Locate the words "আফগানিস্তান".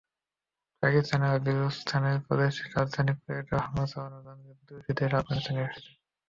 5.13-5.55